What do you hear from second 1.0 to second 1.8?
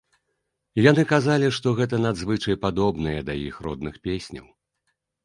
казалі, што